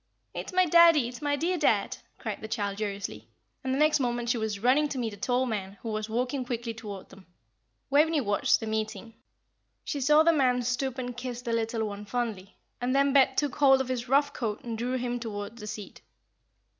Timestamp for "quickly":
6.43-6.73